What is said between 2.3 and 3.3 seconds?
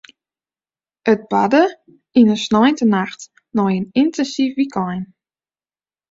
in sneintenacht